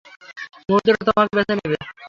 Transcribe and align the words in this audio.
মুহূর্তটা 0.67 1.01
তোমাকে 1.07 1.31
বেছে 1.37 1.53
নেবে। 1.57 1.77